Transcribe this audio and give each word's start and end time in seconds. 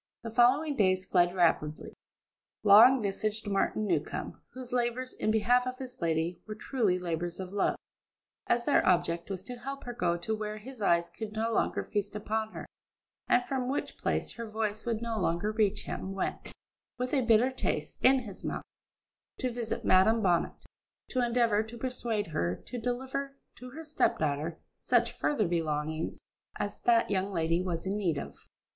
The 0.23 0.31
following 0.31 0.75
days 0.75 1.05
fled 1.05 1.35
rapidly. 1.35 1.93
Long 2.63 3.03
visaged 3.03 3.45
Martin 3.47 3.85
Newcombe, 3.85 4.41
whose 4.53 4.73
labours 4.73 5.13
in 5.13 5.29
behalf 5.29 5.67
of 5.67 5.77
his 5.77 6.01
lady 6.01 6.41
were 6.47 6.55
truly 6.55 6.97
labours 6.97 7.39
of 7.39 7.53
love, 7.53 7.77
as 8.47 8.65
their 8.65 8.83
object 8.83 9.29
was 9.29 9.43
to 9.43 9.57
help 9.57 9.83
her 9.83 9.93
to 9.93 10.33
go 10.33 10.35
where 10.35 10.57
his 10.57 10.81
eyes 10.81 11.07
could 11.07 11.33
no 11.33 11.53
longer 11.53 11.83
feast 11.83 12.15
upon 12.15 12.51
her, 12.53 12.65
and 13.27 13.45
from 13.45 13.69
which 13.69 13.95
place 13.99 14.31
her 14.31 14.49
voice 14.49 14.87
would 14.87 15.03
no 15.03 15.19
longer 15.19 15.51
reach 15.51 15.83
him, 15.83 16.13
went, 16.13 16.51
with 16.97 17.13
a 17.13 17.21
bitter 17.21 17.51
taste 17.51 18.03
in 18.03 18.21
his 18.21 18.43
mouth, 18.43 18.63
to 19.37 19.51
visit 19.51 19.85
Madam 19.85 20.23
Bonnet, 20.23 20.53
to 21.09 21.23
endeavour 21.23 21.61
to 21.61 21.77
persuade 21.77 22.25
her 22.33 22.55
to 22.65 22.79
deliver 22.81 23.37
to 23.55 23.69
her 23.69 23.85
step 23.85 24.17
daughter 24.17 24.59
such 24.79 25.11
further 25.11 25.47
belongings 25.47 26.17
as 26.55 26.79
that 26.79 27.11
young 27.11 27.31
lady 27.31 27.61
was 27.61 27.85
in 27.85 27.95
need 27.95 28.17
of. 28.17 28.47